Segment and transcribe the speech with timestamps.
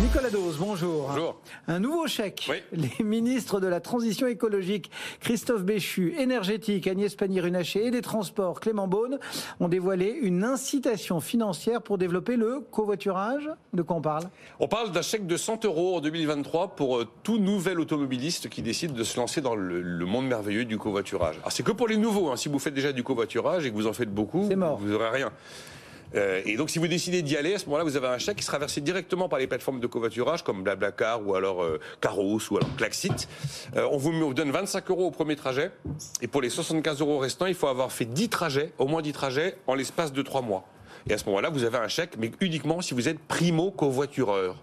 [0.00, 1.06] Nicolas Dose, bonjour.
[1.08, 1.36] Bonjour.
[1.68, 2.48] Un nouveau chèque.
[2.50, 2.56] Oui.
[2.98, 8.88] Les ministres de la Transition écologique, Christophe Béchu, énergétique, Agnès Pannier-Runacher et des Transports, Clément
[8.88, 9.20] Beaune,
[9.60, 13.48] ont dévoilé une incitation financière pour développer le covoiturage.
[13.72, 14.24] De quoi on parle?
[14.58, 18.62] On parle d'un chèque de 100 euros en 2023 pour euh, tout nouvel automobiliste qui
[18.62, 21.36] décide de se lancer dans le, le monde merveilleux du covoiturage.
[21.38, 22.30] Alors c'est que pour les nouveaux.
[22.30, 22.36] hein.
[22.36, 24.76] Si vous faites déjà du covoiturage et que vous en faites beaucoup, mort.
[24.78, 25.30] vous n'aurez rien.
[26.14, 28.36] Euh, et donc, si vous décidez d'y aller, à ce moment-là, vous avez un chèque
[28.36, 32.40] qui sera versé directement par les plateformes de covoiturage comme Blablacar ou alors euh, Caros
[32.50, 33.28] ou alors Klaxit.
[33.76, 35.70] Euh, on vous donne 25 euros au premier trajet.
[36.20, 39.12] Et pour les 75 euros restants, il faut avoir fait 10 trajets, au moins 10
[39.12, 40.64] trajets, en l'espace de 3 mois.
[41.08, 44.56] Et à ce moment-là, vous avez un chèque, mais uniquement si vous êtes primo covoitureur.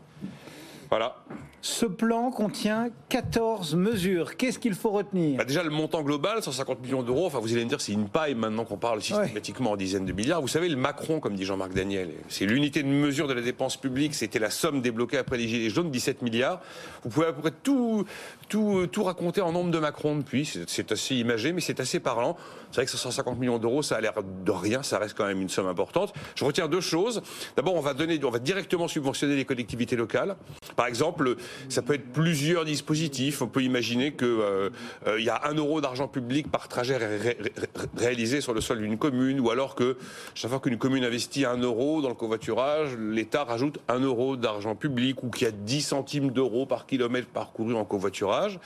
[0.90, 1.18] Voilà.
[1.64, 4.36] Ce plan contient 14 mesures.
[4.36, 5.38] Qu'est-ce qu'il faut retenir?
[5.38, 8.10] Bah déjà, le montant global, 150 millions d'euros, enfin, vous allez me dire, c'est une
[8.10, 10.42] paille maintenant qu'on parle systématiquement en dizaines de milliards.
[10.42, 13.78] Vous savez, le Macron, comme dit Jean-Marc Daniel, c'est l'unité de mesure de la dépense
[13.78, 16.62] publique, c'était la somme débloquée après les Gilets jaunes, 17 milliards.
[17.04, 18.06] Vous pouvez à peu près tout,
[18.50, 20.46] tout, tout raconter en nombre de Macron depuis.
[20.46, 22.38] C'est- C'est assez imagé, mais c'est assez parlant.
[22.72, 25.42] C'est vrai que 150 millions d'euros, ça a l'air de rien, ça reste quand même
[25.42, 26.12] une somme importante.
[26.36, 27.22] Je retiens deux choses.
[27.56, 30.38] D'abord, on va donner, on va directement subventionner les collectivités locales.
[30.76, 31.36] Par exemple,
[31.70, 33.42] ça peut être plusieurs dispositifs.
[33.42, 34.70] On peut imaginer que euh,
[35.08, 38.62] euh, y a un euro d'argent public par trajet ré- ré- ré- réalisé sur le
[38.62, 39.98] sol d'une commune, ou alors que
[40.36, 44.76] chaque fois qu'une commune investit un euro dans le covoiturage, l'État rajoute un euro d'argent
[44.76, 48.60] public, ou qu'il y a 10 centimes d'euros par kilomètre parcouru en covoiturage.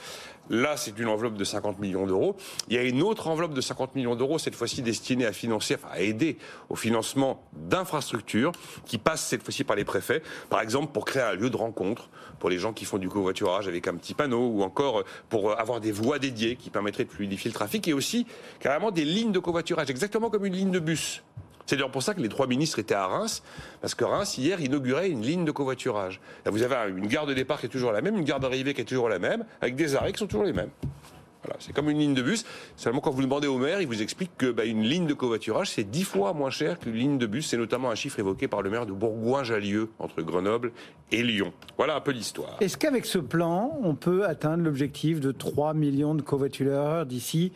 [0.48, 2.36] Là, c'est une enveloppe de 50 millions d'euros.
[2.68, 5.76] Il y a une autre enveloppe de 50 millions d'euros, cette fois-ci destinée à financer,
[5.90, 8.52] à aider au financement d'infrastructures
[8.84, 10.22] qui passent cette fois-ci par les préfets.
[10.48, 13.66] Par exemple, pour créer un lieu de rencontre pour les gens qui font du covoiturage
[13.66, 17.50] avec un petit panneau, ou encore pour avoir des voies dédiées qui permettraient de fluidifier
[17.50, 18.26] le trafic, et aussi
[18.60, 21.24] carrément des lignes de covoiturage, exactement comme une ligne de bus.
[21.66, 23.42] C'est d'ailleurs pour ça que les trois ministres étaient à Reims,
[23.80, 26.20] parce que Reims, hier, inaugurait une ligne de covoiturage.
[26.44, 28.72] Là, vous avez une gare de départ qui est toujours la même, une gare d'arrivée
[28.72, 30.70] qui est toujours la même, avec des arrêts qui sont toujours les mêmes.
[31.46, 32.44] Voilà, c'est comme une ligne de bus.
[32.76, 35.70] Seulement, quand vous demandez au maire, il vous explique que bah, une ligne de covoiturage,
[35.70, 37.46] c'est dix fois moins cher qu'une ligne de bus.
[37.46, 40.72] C'est notamment un chiffre évoqué par le maire de Bourgoin-Jallieu, entre Grenoble
[41.12, 41.52] et Lyon.
[41.76, 42.56] Voilà un peu l'histoire.
[42.60, 47.52] Est-ce qu'avec ce plan, on peut atteindre l'objectif de 3 millions de covoitureurs d'ici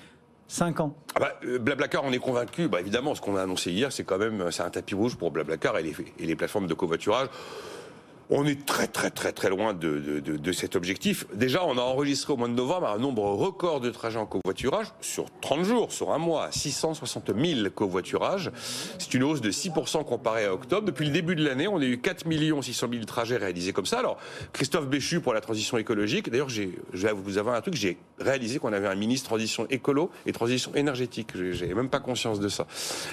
[0.46, 0.94] 5 ans?
[1.16, 2.68] Ah bah, euh, Blablacar, on est convaincu.
[2.68, 5.32] Bah, évidemment, ce qu'on a annoncé hier, c'est quand même c'est un tapis rouge pour
[5.32, 7.26] Blablacar et les, et les plateformes de covoiturage.
[8.32, 11.26] On est très très très très loin de, de, de- cet objectif.
[11.34, 14.86] Déjà, on a enregistré au mois de novembre un nombre record de trajets en covoiturage
[15.00, 18.52] sur 30 jours, sur un mois, 660 000 covoiturages.
[18.98, 20.86] C'est une hausse de 6% comparé à octobre.
[20.86, 22.24] Depuis le début de l'année, on a eu 4
[22.62, 23.98] 600 000 trajets réalisés comme ça.
[23.98, 24.16] Alors,
[24.52, 26.30] Christophe Béchu pour la transition écologique.
[26.30, 26.62] D'ailleurs, je
[26.92, 27.74] vais vous avoir un truc.
[27.74, 31.30] J'ai réalisé qu'on avait un ministre transition écolo et transition énergétique.
[31.52, 32.66] J'ai même pas conscience de ça.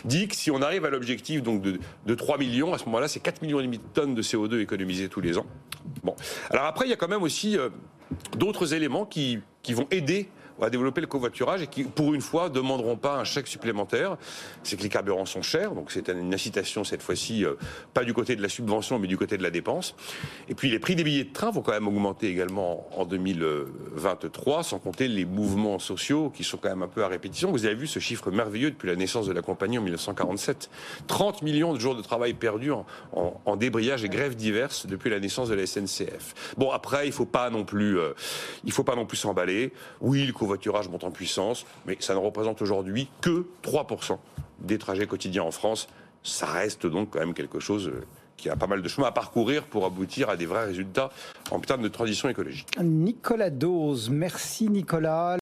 [0.06, 3.08] Dit que si on arrive à l'objectif donc de, de 3 millions, à ce moment-là,
[3.08, 5.46] c'est 4 millions et demi de tonnes de CO2 économisées tous les ans.
[6.04, 6.16] Bon.
[6.50, 7.70] Alors après, il y a quand même aussi euh,
[8.38, 10.30] d'autres éléments qui, qui vont aider
[10.62, 14.18] à développer le covoiturage et qui, pour une fois, demanderont pas un chèque supplémentaire.
[14.64, 17.54] C'est que les carburants sont chers, donc c'est une incitation cette fois-ci, euh,
[17.94, 19.96] pas du côté de la subvention, mais du côté de la dépense.
[20.50, 24.64] Et puis les prix des billets de train vont quand même augmenter également en 2023,
[24.64, 27.52] sans compter les mouvements sociaux qui sont quand même un peu à répétition.
[27.52, 30.70] Vous avez vu ce chiffre merveilleux depuis la naissance de la compagnie en 1947.
[31.08, 35.20] 30 millions de jours de travail perdus en, en- débrayage et grèves diverses depuis la
[35.20, 36.54] naissance de la SNCF.
[36.58, 38.14] Bon, après, il faut pas non plus, euh,
[38.70, 39.74] faut pas non plus s'emballer.
[40.02, 44.18] Oui, le covoiturage monte en puissance, mais ça ne représente aujourd'hui que 3%
[44.60, 45.90] des trajets quotidiens en France.
[46.24, 48.02] Ça reste donc quand même quelque chose euh,
[48.38, 51.10] qui a pas mal de chemin à parcourir pour aboutir à des vrais résultats
[51.52, 52.70] en termes de transition écologique.
[52.82, 55.36] Nicolas Dose, merci Nicolas.